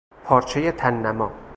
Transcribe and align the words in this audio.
پارچهی 0.23 0.71
تننما 0.71 1.31